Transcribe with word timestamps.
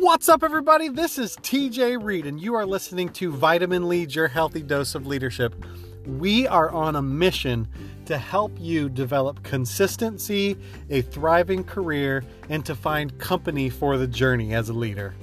What's 0.00 0.30
up, 0.30 0.42
everybody? 0.42 0.88
This 0.88 1.18
is 1.18 1.36
TJ 1.36 2.02
Reed, 2.02 2.24
and 2.24 2.40
you 2.40 2.54
are 2.54 2.64
listening 2.64 3.10
to 3.10 3.30
Vitamin 3.30 3.86
Lead, 3.86 4.14
your 4.14 4.28
healthy 4.28 4.62
dose 4.62 4.94
of 4.94 5.06
leadership. 5.06 5.54
We 6.06 6.46
are 6.46 6.70
on 6.70 6.96
a 6.96 7.02
mission 7.02 7.68
to 8.06 8.16
help 8.16 8.50
you 8.58 8.88
develop 8.88 9.42
consistency, 9.42 10.56
a 10.88 11.02
thriving 11.02 11.64
career, 11.64 12.24
and 12.48 12.64
to 12.64 12.74
find 12.74 13.18
company 13.18 13.68
for 13.68 13.98
the 13.98 14.06
journey 14.06 14.54
as 14.54 14.70
a 14.70 14.72
leader. 14.72 15.14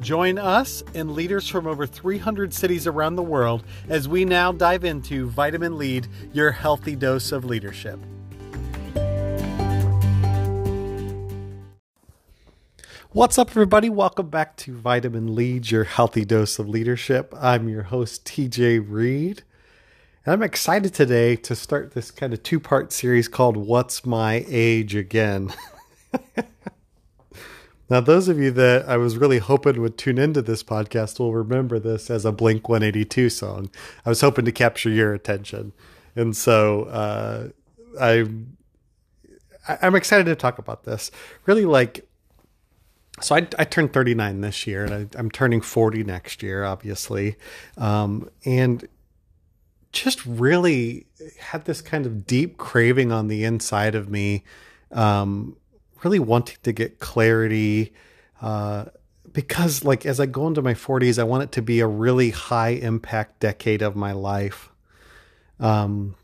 Join 0.00 0.36
us 0.36 0.82
and 0.94 1.12
leaders 1.12 1.46
from 1.46 1.68
over 1.68 1.86
300 1.86 2.52
cities 2.52 2.88
around 2.88 3.14
the 3.14 3.22
world 3.22 3.62
as 3.88 4.08
we 4.08 4.24
now 4.24 4.50
dive 4.50 4.82
into 4.82 5.28
Vitamin 5.28 5.78
Lead, 5.78 6.08
your 6.32 6.50
healthy 6.50 6.96
dose 6.96 7.30
of 7.30 7.44
leadership. 7.44 8.00
What's 13.18 13.36
up, 13.36 13.50
everybody? 13.50 13.90
Welcome 13.90 14.30
back 14.30 14.56
to 14.58 14.72
Vitamin 14.72 15.34
Lead, 15.34 15.72
your 15.72 15.82
healthy 15.82 16.24
dose 16.24 16.60
of 16.60 16.68
leadership. 16.68 17.34
I'm 17.36 17.68
your 17.68 17.82
host, 17.82 18.24
TJ 18.24 18.86
Reed. 18.88 19.42
And 20.24 20.34
I'm 20.34 20.42
excited 20.44 20.94
today 20.94 21.34
to 21.34 21.56
start 21.56 21.94
this 21.94 22.12
kind 22.12 22.32
of 22.32 22.44
two 22.44 22.60
part 22.60 22.92
series 22.92 23.26
called 23.26 23.56
What's 23.56 24.06
My 24.06 24.44
Age 24.46 24.94
Again? 24.94 25.52
now, 27.90 28.00
those 28.00 28.28
of 28.28 28.38
you 28.38 28.52
that 28.52 28.88
I 28.88 28.98
was 28.98 29.16
really 29.16 29.38
hoping 29.38 29.80
would 29.80 29.98
tune 29.98 30.18
into 30.18 30.40
this 30.40 30.62
podcast 30.62 31.18
will 31.18 31.34
remember 31.34 31.80
this 31.80 32.10
as 32.10 32.24
a 32.24 32.30
Blink 32.30 32.68
182 32.68 33.30
song. 33.30 33.68
I 34.06 34.10
was 34.10 34.20
hoping 34.20 34.44
to 34.44 34.52
capture 34.52 34.90
your 34.90 35.12
attention. 35.12 35.72
And 36.14 36.36
so 36.36 36.84
uh, 36.84 37.48
I, 38.00 38.28
I'm 39.82 39.96
excited 39.96 40.26
to 40.26 40.36
talk 40.36 40.60
about 40.60 40.84
this. 40.84 41.10
Really, 41.46 41.64
like, 41.64 42.07
so 43.20 43.36
I, 43.36 43.46
I, 43.58 43.64
turned 43.64 43.92
39 43.92 44.40
this 44.40 44.66
year 44.66 44.84
and 44.84 45.10
I, 45.14 45.18
am 45.18 45.30
turning 45.30 45.60
40 45.60 46.04
next 46.04 46.42
year, 46.42 46.64
obviously. 46.64 47.36
Um, 47.76 48.30
and 48.44 48.86
just 49.92 50.24
really 50.26 51.06
had 51.38 51.64
this 51.64 51.80
kind 51.80 52.06
of 52.06 52.26
deep 52.26 52.56
craving 52.58 53.12
on 53.12 53.28
the 53.28 53.44
inside 53.44 53.94
of 53.94 54.10
me, 54.10 54.44
um, 54.92 55.56
really 56.02 56.18
wanting 56.18 56.56
to 56.62 56.72
get 56.72 56.98
clarity. 56.98 57.92
Uh, 58.40 58.86
because, 59.32 59.84
like, 59.84 60.06
as 60.06 60.20
I 60.20 60.26
go 60.26 60.46
into 60.46 60.62
my 60.62 60.74
40s, 60.74 61.18
I 61.18 61.24
want 61.24 61.42
it 61.42 61.52
to 61.52 61.62
be 61.62 61.80
a 61.80 61.86
really 61.86 62.30
high 62.30 62.70
impact 62.70 63.40
decade 63.40 63.82
of 63.82 63.94
my 63.94 64.12
life. 64.12 64.70
Um, 65.60 66.14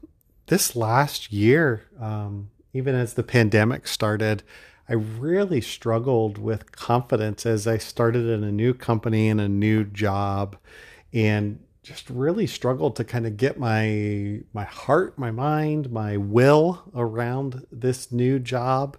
this 0.47 0.75
last 0.77 1.33
year, 1.33 1.85
um, 2.01 2.51
even 2.73 2.95
as 2.95 3.15
the 3.15 3.23
pandemic 3.23 3.87
started, 3.87 4.43
I 4.89 4.95
really 4.95 5.61
struggled 5.61 6.39
with 6.39 6.73
confidence 6.73 7.47
as 7.47 7.67
I 7.67 7.79
started 7.79 8.27
in 8.29 8.45
a 8.45 8.53
new 8.53 8.75
company 8.75 9.29
and 9.29 9.41
a 9.41 9.49
new 9.49 9.85
job 9.85 10.57
and 11.13 11.61
just 11.83 12.09
really 12.11 12.47
struggled 12.47 12.97
to 12.97 13.05
kind 13.05 13.27
of 13.27 13.37
get 13.37 13.59
my 13.59 14.41
my 14.53 14.65
heart, 14.65 15.19
my 15.19 15.31
mind, 15.31 15.91
my 15.91 16.17
will 16.17 16.83
around 16.95 17.67
this 17.71 18.11
new 18.11 18.39
job 18.39 18.97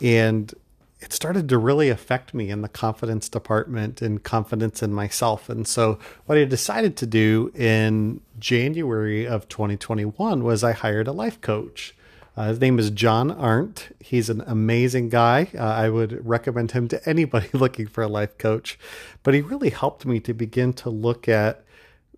and 0.00 0.54
it 1.02 1.12
started 1.12 1.48
to 1.48 1.58
really 1.58 1.88
affect 1.88 2.32
me 2.32 2.48
in 2.48 2.62
the 2.62 2.68
confidence 2.68 3.28
department 3.28 4.00
and 4.00 4.22
confidence 4.22 4.82
in 4.82 4.94
myself. 4.94 5.48
And 5.48 5.66
so, 5.66 5.98
what 6.26 6.38
I 6.38 6.44
decided 6.44 6.96
to 6.98 7.06
do 7.06 7.50
in 7.54 8.20
January 8.38 9.26
of 9.26 9.48
2021 9.48 10.44
was 10.44 10.62
I 10.62 10.72
hired 10.72 11.08
a 11.08 11.12
life 11.12 11.40
coach. 11.40 11.94
Uh, 12.34 12.48
his 12.48 12.60
name 12.60 12.78
is 12.78 12.90
John 12.90 13.30
Arndt. 13.30 13.94
He's 14.00 14.30
an 14.30 14.42
amazing 14.46 15.10
guy. 15.10 15.48
Uh, 15.54 15.62
I 15.62 15.90
would 15.90 16.26
recommend 16.26 16.72
him 16.72 16.88
to 16.88 17.08
anybody 17.08 17.48
looking 17.52 17.86
for 17.86 18.02
a 18.02 18.08
life 18.08 18.38
coach. 18.38 18.78
But 19.22 19.34
he 19.34 19.42
really 19.42 19.70
helped 19.70 20.06
me 20.06 20.18
to 20.20 20.32
begin 20.32 20.72
to 20.74 20.90
look 20.90 21.28
at 21.28 21.62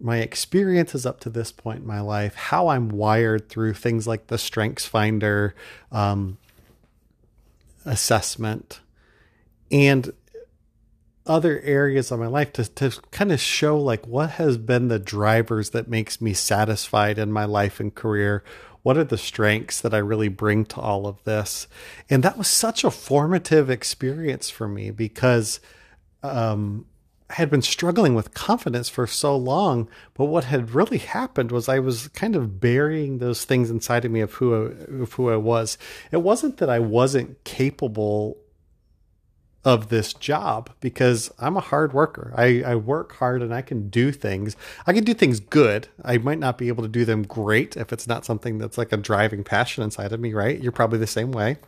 my 0.00 0.19
experiences 0.19 1.04
up 1.06 1.20
to 1.20 1.30
this 1.30 1.50
point 1.50 1.80
in 1.80 1.86
my 1.86 2.00
life, 2.00 2.34
how 2.34 2.69
I'm 2.69 2.88
wired 2.88 3.48
through 3.48 3.75
things 3.75 4.06
like 4.06 4.26
the 4.26 4.38
Strengths 4.38 4.86
Finder 4.86 5.54
um, 5.91 6.38
assessment, 7.84 8.81
and 9.70 10.12
other 11.26 11.60
areas 11.60 12.10
of 12.10 12.20
my 12.20 12.26
life 12.26 12.52
to, 12.52 12.64
to 12.74 12.90
kind 13.10 13.32
of 13.32 13.40
show 13.40 13.78
like 13.78 14.06
what 14.06 14.30
has 14.32 14.58
been 14.58 14.88
the 14.88 14.98
drivers 14.98 15.70
that 15.70 15.88
makes 15.88 16.20
me 16.20 16.34
satisfied 16.34 17.18
in 17.18 17.32
my 17.32 17.44
life 17.44 17.80
and 17.80 17.94
career 17.94 18.44
what 18.84 18.98
are 18.98 19.04
the 19.04 19.18
strengths 19.18 19.80
that 19.80 19.94
I 19.94 19.98
really 19.98 20.28
bring 20.28 20.66
to 20.66 20.80
all 20.80 21.06
of 21.06 21.24
this? 21.24 21.66
And 22.10 22.22
that 22.22 22.36
was 22.36 22.48
such 22.48 22.84
a 22.84 22.90
formative 22.90 23.70
experience 23.70 24.50
for 24.50 24.68
me 24.68 24.90
because 24.90 25.58
um, 26.22 26.84
I 27.30 27.34
had 27.34 27.48
been 27.48 27.62
struggling 27.62 28.14
with 28.14 28.34
confidence 28.34 28.90
for 28.90 29.06
so 29.06 29.34
long. 29.38 29.88
But 30.12 30.26
what 30.26 30.44
had 30.44 30.72
really 30.72 30.98
happened 30.98 31.50
was 31.50 31.66
I 31.66 31.78
was 31.78 32.08
kind 32.08 32.36
of 32.36 32.60
burying 32.60 33.18
those 33.18 33.46
things 33.46 33.70
inside 33.70 34.04
of 34.04 34.12
me 34.12 34.20
of 34.20 34.34
who 34.34 34.54
I, 34.54 35.02
of 35.02 35.14
who 35.14 35.30
I 35.30 35.36
was. 35.36 35.78
It 36.12 36.18
wasn't 36.18 36.58
that 36.58 36.68
I 36.68 36.78
wasn't 36.78 37.42
capable 37.44 38.36
of 39.64 39.88
this 39.88 40.12
job 40.12 40.70
because 40.80 41.32
I'm 41.38 41.56
a 41.56 41.60
hard 41.60 41.92
worker. 41.92 42.32
I, 42.36 42.62
I 42.64 42.75
work 42.75 43.16
hard 43.16 43.42
and 43.42 43.54
I 43.54 43.62
can 43.62 43.88
do 43.88 44.12
things. 44.12 44.56
I 44.86 44.92
can 44.92 45.04
do 45.04 45.14
things 45.14 45.41
good. 45.41 45.88
I 46.04 46.19
might 46.19 46.38
not 46.38 46.58
be 46.58 46.69
able 46.69 46.82
to 46.82 46.88
do 46.88 47.04
them 47.04 47.22
great 47.22 47.76
if 47.76 47.92
it's 47.92 48.06
not 48.06 48.26
something 48.26 48.58
that's 48.58 48.76
like 48.76 48.92
a 48.92 48.98
driving 48.98 49.42
passion 49.42 49.82
inside 49.82 50.12
of 50.12 50.20
me, 50.20 50.34
right? 50.34 50.60
You're 50.60 50.72
probably 50.72 50.98
the 50.98 51.06
same 51.06 51.32
way. 51.32 51.58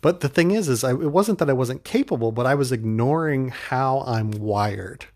But 0.00 0.20
the 0.20 0.28
thing 0.28 0.50
is, 0.50 0.68
is 0.68 0.84
I, 0.84 0.90
it 0.90 1.12
wasn't 1.12 1.38
that 1.38 1.50
I 1.50 1.54
wasn't 1.54 1.84
capable, 1.84 2.32
but 2.32 2.46
I 2.46 2.54
was 2.54 2.72
ignoring 2.72 3.48
how 3.48 4.02
I'm 4.06 4.30
wired 4.32 5.06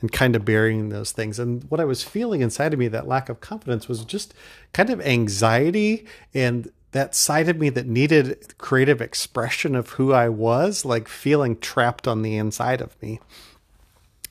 and 0.00 0.12
kind 0.12 0.36
of 0.36 0.44
burying 0.44 0.88
those 0.88 1.12
things. 1.12 1.38
And 1.38 1.64
what 1.70 1.80
I 1.80 1.84
was 1.84 2.02
feeling 2.02 2.40
inside 2.40 2.72
of 2.72 2.78
me, 2.78 2.88
that 2.88 3.08
lack 3.08 3.28
of 3.28 3.40
confidence, 3.40 3.88
was 3.88 4.04
just 4.04 4.34
kind 4.72 4.90
of 4.90 5.00
anxiety 5.00 6.06
and 6.34 6.70
that 6.92 7.14
side 7.14 7.48
of 7.48 7.58
me 7.58 7.68
that 7.70 7.86
needed 7.86 8.56
creative 8.58 9.00
expression 9.00 9.74
of 9.74 9.90
who 9.90 10.12
I 10.12 10.28
was, 10.28 10.84
like 10.84 11.08
feeling 11.08 11.58
trapped 11.58 12.08
on 12.08 12.22
the 12.22 12.36
inside 12.36 12.80
of 12.80 13.00
me. 13.02 13.20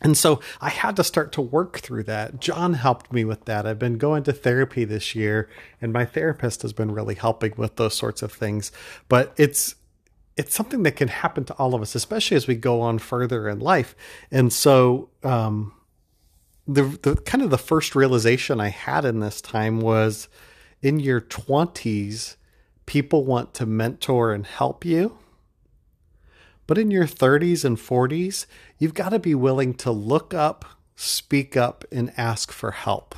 And 0.01 0.17
so 0.17 0.39
I 0.61 0.69
had 0.69 0.95
to 0.97 1.03
start 1.03 1.31
to 1.33 1.41
work 1.41 1.79
through 1.79 2.03
that. 2.03 2.39
John 2.39 2.73
helped 2.73 3.13
me 3.13 3.23
with 3.23 3.45
that. 3.45 3.65
I've 3.65 3.79
been 3.79 3.97
going 3.97 4.23
to 4.23 4.33
therapy 4.33 4.83
this 4.83 5.15
year, 5.15 5.49
and 5.81 5.93
my 5.93 6.05
therapist 6.05 6.61
has 6.63 6.73
been 6.73 6.91
really 6.91 7.15
helping 7.15 7.53
with 7.57 7.77
those 7.77 7.95
sorts 7.95 8.21
of 8.21 8.31
things. 8.31 8.71
But 9.07 9.33
it's 9.37 9.75
it's 10.37 10.53
something 10.53 10.83
that 10.83 10.97
can 10.97 11.07
happen 11.07 11.45
to 11.45 11.53
all 11.53 11.73
of 11.73 11.81
us, 11.81 11.95
especially 11.95 12.35
as 12.35 12.45
we 12.45 12.55
go 12.55 12.81
on 12.81 12.99
further 12.99 13.47
in 13.47 13.59
life. 13.59 13.95
And 14.31 14.51
so, 14.51 15.09
um, 15.23 15.73
the 16.67 16.83
the 16.83 17.15
kind 17.15 17.43
of 17.43 17.49
the 17.49 17.57
first 17.57 17.95
realization 17.95 18.59
I 18.59 18.69
had 18.69 19.05
in 19.05 19.21
this 19.21 19.39
time 19.39 19.79
was 19.79 20.27
in 20.81 20.99
your 20.99 21.21
twenties 21.21 22.35
people 22.85 23.25
want 23.25 23.53
to 23.55 23.65
mentor 23.65 24.33
and 24.33 24.45
help 24.45 24.85
you. 24.85 25.17
But 26.67 26.77
in 26.77 26.91
your 26.91 27.05
30s 27.05 27.63
and 27.63 27.77
40s, 27.77 28.45
you've 28.77 28.93
got 28.93 29.09
to 29.09 29.19
be 29.19 29.35
willing 29.35 29.73
to 29.75 29.91
look 29.91 30.33
up, 30.33 30.65
speak 30.95 31.55
up, 31.55 31.85
and 31.91 32.11
ask 32.17 32.51
for 32.51 32.71
help. 32.71 33.15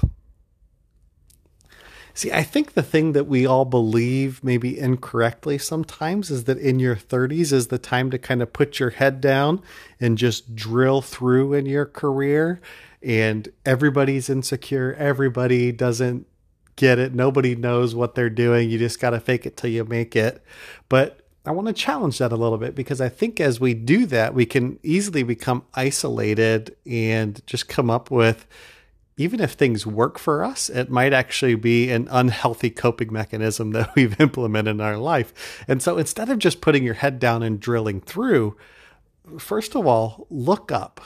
See, 2.13 2.31
I 2.31 2.41
think 2.41 2.73
the 2.73 2.81
thing 2.81 3.11
that 3.11 3.27
we 3.27 3.45
all 3.45 3.63
believe, 3.63 4.43
maybe 4.43 4.79
incorrectly 4.79 5.59
sometimes, 5.59 6.31
is 6.31 6.45
that 6.45 6.57
in 6.57 6.79
your 6.79 6.95
30s 6.95 7.53
is 7.53 7.67
the 7.67 7.77
time 7.77 8.09
to 8.09 8.17
kind 8.17 8.41
of 8.41 8.51
put 8.51 8.79
your 8.79 8.89
head 8.89 9.21
down 9.21 9.61
and 9.99 10.17
just 10.17 10.55
drill 10.55 11.01
through 11.01 11.53
in 11.53 11.67
your 11.67 11.85
career. 11.85 12.59
And 13.03 13.47
everybody's 13.67 14.31
insecure. 14.31 14.95
Everybody 14.97 15.71
doesn't 15.71 16.25
get 16.77 16.97
it. 16.99 17.13
Nobody 17.13 17.55
knows 17.55 17.93
what 17.93 18.15
they're 18.15 18.29
doing. 18.29 18.69
You 18.69 18.79
just 18.79 19.01
got 19.01 19.09
to 19.09 19.19
fake 19.19 19.45
it 19.45 19.57
till 19.57 19.69
you 19.69 19.83
make 19.83 20.15
it. 20.15 20.41
But 20.87 21.19
I 21.45 21.51
want 21.51 21.67
to 21.67 21.73
challenge 21.73 22.17
that 22.19 22.31
a 22.31 22.37
little 22.37 22.57
bit 22.57 22.75
because 22.75 23.01
I 23.01 23.09
think 23.09 23.41
as 23.41 23.59
we 23.59 23.73
do 23.73 24.05
that, 24.07 24.33
we 24.33 24.45
can 24.45 24.79
easily 24.83 25.23
become 25.23 25.63
isolated 25.73 26.75
and 26.85 27.41
just 27.45 27.67
come 27.67 27.89
up 27.89 28.11
with, 28.11 28.47
even 29.17 29.39
if 29.39 29.53
things 29.53 29.85
work 29.85 30.19
for 30.19 30.43
us, 30.43 30.69
it 30.69 30.89
might 30.89 31.13
actually 31.13 31.55
be 31.55 31.89
an 31.89 32.07
unhealthy 32.11 32.69
coping 32.69 33.11
mechanism 33.11 33.71
that 33.73 33.95
we've 33.95 34.19
implemented 34.19 34.75
in 34.75 34.81
our 34.81 34.97
life. 34.97 35.63
And 35.67 35.81
so 35.81 35.97
instead 35.97 36.29
of 36.29 36.39
just 36.39 36.61
putting 36.61 36.83
your 36.83 36.95
head 36.95 37.19
down 37.19 37.43
and 37.43 37.59
drilling 37.59 38.01
through, 38.01 38.55
first 39.39 39.75
of 39.75 39.87
all, 39.87 40.27
look 40.29 40.71
up 40.71 41.01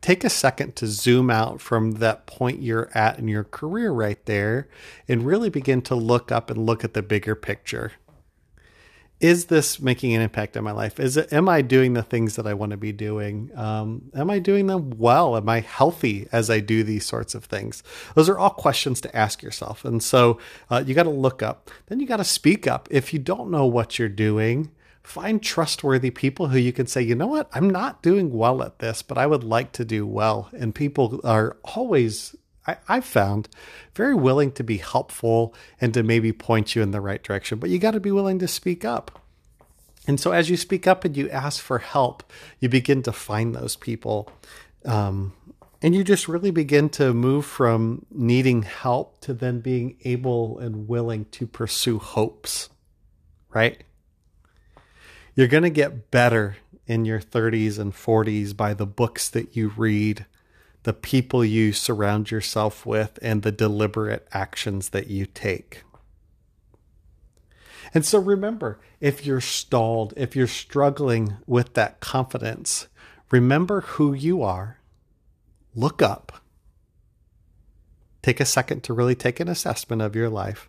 take 0.00 0.24
a 0.24 0.30
second 0.30 0.76
to 0.76 0.86
zoom 0.86 1.30
out 1.30 1.60
from 1.60 1.92
that 1.92 2.26
point 2.26 2.62
you're 2.62 2.90
at 2.94 3.18
in 3.18 3.28
your 3.28 3.44
career 3.44 3.90
right 3.90 4.24
there 4.26 4.68
and 5.08 5.26
really 5.26 5.50
begin 5.50 5.82
to 5.82 5.94
look 5.94 6.30
up 6.30 6.50
and 6.50 6.66
look 6.66 6.84
at 6.84 6.94
the 6.94 7.02
bigger 7.02 7.34
picture. 7.34 7.92
Is 9.20 9.46
this 9.46 9.80
making 9.80 10.14
an 10.14 10.20
impact 10.20 10.56
on 10.56 10.62
my 10.62 10.70
life? 10.70 11.00
Is 11.00 11.16
it, 11.16 11.32
am 11.32 11.48
I 11.48 11.60
doing 11.60 11.94
the 11.94 12.04
things 12.04 12.36
that 12.36 12.46
I 12.46 12.54
want 12.54 12.70
to 12.70 12.76
be 12.76 12.92
doing? 12.92 13.50
Um, 13.56 14.12
am 14.14 14.30
I 14.30 14.38
doing 14.38 14.68
them 14.68 14.90
well? 14.96 15.36
Am 15.36 15.48
I 15.48 15.58
healthy 15.58 16.28
as 16.30 16.48
I 16.48 16.60
do 16.60 16.84
these 16.84 17.04
sorts 17.04 17.34
of 17.34 17.44
things? 17.44 17.82
Those 18.14 18.28
are 18.28 18.38
all 18.38 18.50
questions 18.50 19.00
to 19.00 19.16
ask 19.16 19.42
yourself. 19.42 19.84
And 19.84 20.00
so 20.00 20.38
uh, 20.70 20.84
you 20.86 20.94
got 20.94 21.02
to 21.02 21.10
look 21.10 21.42
up. 21.42 21.68
Then 21.86 21.98
you 21.98 22.06
got 22.06 22.18
to 22.18 22.24
speak 22.24 22.68
up. 22.68 22.86
If 22.92 23.12
you 23.12 23.18
don't 23.18 23.50
know 23.50 23.66
what 23.66 23.98
you're 23.98 24.08
doing, 24.08 24.70
find 25.08 25.42
trustworthy 25.42 26.10
people 26.10 26.48
who 26.48 26.58
you 26.58 26.70
can 26.70 26.86
say, 26.86 27.00
you 27.00 27.14
know 27.14 27.26
what, 27.26 27.48
I'm 27.54 27.70
not 27.70 28.02
doing 28.02 28.30
well 28.30 28.62
at 28.62 28.78
this, 28.78 29.00
but 29.00 29.16
I 29.16 29.26
would 29.26 29.42
like 29.42 29.72
to 29.72 29.84
do 29.84 30.06
well. 30.06 30.50
And 30.52 30.74
people 30.74 31.20
are 31.24 31.56
always, 31.64 32.36
I, 32.66 32.76
I've 32.88 33.06
found, 33.06 33.48
very 33.94 34.14
willing 34.14 34.52
to 34.52 34.62
be 34.62 34.76
helpful 34.76 35.54
and 35.80 35.94
to 35.94 36.02
maybe 36.02 36.32
point 36.34 36.76
you 36.76 36.82
in 36.82 36.90
the 36.90 37.00
right 37.00 37.22
direction. 37.22 37.58
But 37.58 37.70
you 37.70 37.78
got 37.78 37.92
to 37.92 38.00
be 38.00 38.12
willing 38.12 38.38
to 38.40 38.46
speak 38.48 38.84
up. 38.84 39.22
And 40.06 40.20
so 40.20 40.32
as 40.32 40.50
you 40.50 40.58
speak 40.58 40.86
up 40.86 41.06
and 41.06 41.16
you 41.16 41.30
ask 41.30 41.62
for 41.62 41.78
help, 41.78 42.22
you 42.60 42.68
begin 42.68 43.02
to 43.04 43.12
find 43.12 43.54
those 43.54 43.76
people. 43.76 44.30
Um, 44.84 45.32
and 45.80 45.94
you 45.94 46.04
just 46.04 46.28
really 46.28 46.50
begin 46.50 46.90
to 46.90 47.14
move 47.14 47.46
from 47.46 48.04
needing 48.10 48.62
help 48.62 49.22
to 49.22 49.32
then 49.32 49.60
being 49.60 49.96
able 50.04 50.58
and 50.58 50.86
willing 50.86 51.24
to 51.32 51.46
pursue 51.46 51.98
hopes, 51.98 52.68
right? 53.54 53.82
You're 55.38 55.46
going 55.46 55.62
to 55.62 55.70
get 55.70 56.10
better 56.10 56.56
in 56.88 57.04
your 57.04 57.20
30s 57.20 57.78
and 57.78 57.92
40s 57.92 58.56
by 58.56 58.74
the 58.74 58.86
books 58.86 59.28
that 59.28 59.54
you 59.54 59.68
read, 59.68 60.26
the 60.82 60.92
people 60.92 61.44
you 61.44 61.72
surround 61.72 62.32
yourself 62.32 62.84
with, 62.84 63.20
and 63.22 63.42
the 63.42 63.52
deliberate 63.52 64.26
actions 64.32 64.88
that 64.88 65.06
you 65.06 65.26
take. 65.26 65.84
And 67.94 68.04
so 68.04 68.18
remember, 68.18 68.80
if 69.00 69.24
you're 69.24 69.40
stalled, 69.40 70.12
if 70.16 70.34
you're 70.34 70.48
struggling 70.48 71.36
with 71.46 71.74
that 71.74 72.00
confidence, 72.00 72.88
remember 73.30 73.82
who 73.82 74.12
you 74.12 74.42
are, 74.42 74.80
look 75.72 76.02
up, 76.02 76.42
take 78.22 78.40
a 78.40 78.44
second 78.44 78.82
to 78.82 78.92
really 78.92 79.14
take 79.14 79.38
an 79.38 79.46
assessment 79.46 80.02
of 80.02 80.16
your 80.16 80.30
life, 80.30 80.68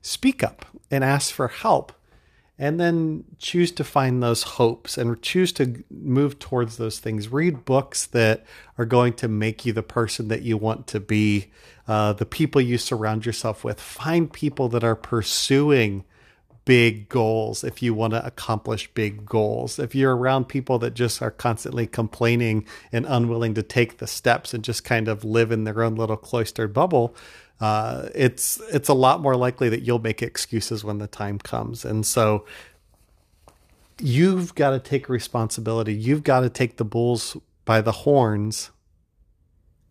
speak 0.00 0.42
up 0.42 0.64
and 0.90 1.04
ask 1.04 1.34
for 1.34 1.48
help 1.48 1.92
and 2.58 2.80
then 2.80 3.24
choose 3.38 3.70
to 3.72 3.84
find 3.84 4.22
those 4.22 4.42
hopes 4.42 4.96
and 4.96 5.20
choose 5.20 5.52
to 5.52 5.84
move 5.90 6.38
towards 6.38 6.76
those 6.76 6.98
things. 6.98 7.28
Read 7.28 7.64
books 7.64 8.06
that 8.06 8.44
are 8.78 8.86
going 8.86 9.12
to 9.14 9.28
make 9.28 9.66
you 9.66 9.72
the 9.72 9.82
person 9.82 10.28
that 10.28 10.42
you 10.42 10.56
want 10.56 10.86
to 10.88 11.00
be, 11.00 11.48
uh, 11.86 12.14
the 12.14 12.24
people 12.24 12.60
you 12.60 12.78
surround 12.78 13.26
yourself 13.26 13.62
with. 13.62 13.80
Find 13.80 14.32
people 14.32 14.68
that 14.70 14.84
are 14.84 14.96
pursuing 14.96 16.04
big 16.66 17.08
goals 17.08 17.64
if 17.64 17.80
you 17.80 17.94
want 17.94 18.12
to 18.12 18.26
accomplish 18.26 18.92
big 18.92 19.24
goals. 19.24 19.78
If 19.78 19.94
you're 19.94 20.14
around 20.14 20.48
people 20.48 20.78
that 20.80 20.92
just 20.92 21.22
are 21.22 21.30
constantly 21.30 21.86
complaining 21.86 22.66
and 22.92 23.06
unwilling 23.06 23.54
to 23.54 23.62
take 23.62 23.96
the 23.96 24.06
steps 24.06 24.52
and 24.52 24.62
just 24.62 24.84
kind 24.84 25.08
of 25.08 25.24
live 25.24 25.50
in 25.50 25.64
their 25.64 25.82
own 25.82 25.94
little 25.94 26.18
cloistered 26.18 26.74
bubble, 26.74 27.16
uh, 27.60 28.08
it's 28.14 28.60
it's 28.70 28.90
a 28.90 28.94
lot 28.94 29.22
more 29.22 29.36
likely 29.36 29.70
that 29.70 29.80
you'll 29.80 30.00
make 30.00 30.20
excuses 30.20 30.84
when 30.84 30.98
the 30.98 31.06
time 31.06 31.38
comes. 31.38 31.86
And 31.86 32.04
so 32.04 32.44
you've 33.98 34.54
got 34.54 34.70
to 34.70 34.78
take 34.78 35.08
responsibility. 35.08 35.94
You've 35.94 36.24
got 36.24 36.40
to 36.40 36.50
take 36.50 36.76
the 36.76 36.84
bulls 36.84 37.36
by 37.64 37.80
the 37.80 37.92
horns 37.92 38.70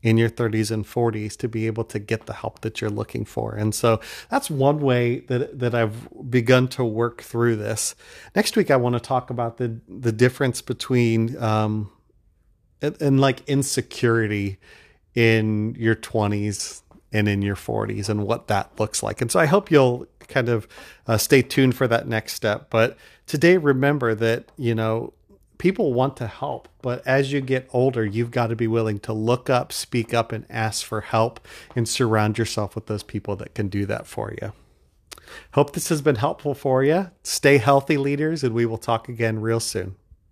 in 0.05 0.17
your 0.17 0.29
30s 0.29 0.69
and 0.69 0.85
40s 0.85 1.35
to 1.35 1.49
be 1.49 1.65
able 1.65 1.83
to 1.83 1.97
get 1.97 2.27
the 2.27 2.33
help 2.33 2.61
that 2.61 2.79
you're 2.79 2.91
looking 2.91 3.25
for. 3.25 3.55
And 3.55 3.73
so 3.73 3.99
that's 4.29 4.51
one 4.51 4.79
way 4.79 5.21
that 5.21 5.57
that 5.57 5.73
I've 5.73 6.07
begun 6.29 6.67
to 6.69 6.85
work 6.85 7.23
through 7.23 7.55
this. 7.55 7.95
Next 8.35 8.55
week 8.55 8.69
I 8.69 8.75
want 8.75 8.93
to 8.93 8.99
talk 8.99 9.31
about 9.31 9.57
the 9.57 9.81
the 9.89 10.11
difference 10.11 10.61
between 10.61 11.35
um 11.41 11.91
and, 12.83 13.01
and 13.01 13.19
like 13.19 13.41
insecurity 13.49 14.59
in 15.15 15.73
your 15.75 15.95
20s 15.95 16.83
and 17.11 17.27
in 17.27 17.41
your 17.41 17.55
40s 17.55 18.07
and 18.07 18.27
what 18.27 18.47
that 18.47 18.79
looks 18.79 19.01
like. 19.01 19.21
And 19.21 19.31
so 19.31 19.39
I 19.39 19.47
hope 19.47 19.71
you'll 19.71 20.05
kind 20.27 20.49
of 20.49 20.67
uh, 21.07 21.17
stay 21.17 21.41
tuned 21.41 21.75
for 21.75 21.87
that 21.87 22.07
next 22.07 22.33
step. 22.33 22.69
But 22.69 22.95
today, 23.25 23.57
remember 23.57 24.13
that, 24.15 24.51
you 24.57 24.75
know, 24.75 25.13
people 25.57 25.93
want 25.93 26.17
to 26.17 26.27
help, 26.27 26.67
but 26.81 27.05
as 27.05 27.31
you 27.31 27.41
get 27.41 27.69
older, 27.71 28.05
you've 28.05 28.31
got 28.31 28.47
to 28.47 28.55
be 28.55 28.67
willing 28.67 28.99
to 28.99 29.13
look 29.13 29.49
up, 29.49 29.71
speak 29.71 30.13
up, 30.13 30.31
and 30.31 30.45
ask 30.49 30.85
for 30.85 31.01
help 31.01 31.45
and 31.75 31.87
surround 31.87 32.37
yourself 32.37 32.75
with 32.75 32.87
those 32.87 33.03
people 33.03 33.35
that 33.37 33.55
can 33.55 33.67
do 33.67 33.85
that 33.85 34.07
for 34.07 34.33
you. 34.41 34.53
Hope 35.53 35.73
this 35.73 35.89
has 35.89 36.01
been 36.01 36.15
helpful 36.15 36.53
for 36.53 36.83
you. 36.83 37.09
Stay 37.23 37.57
healthy, 37.57 37.97
leaders, 37.97 38.43
and 38.43 38.53
we 38.53 38.65
will 38.65 38.77
talk 38.77 39.09
again 39.09 39.41
real 39.41 39.59
soon. 39.59 39.95